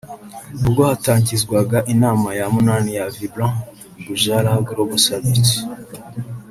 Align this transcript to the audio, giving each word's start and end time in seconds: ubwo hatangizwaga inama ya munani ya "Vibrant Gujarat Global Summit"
ubwo 0.67 0.81
hatangizwaga 0.89 1.77
inama 1.93 2.29
ya 2.39 2.45
munani 2.55 2.89
ya 2.97 3.05
"Vibrant 3.15 3.57
Gujarat 4.05 4.61
Global 4.67 4.99
Summit" 5.05 5.45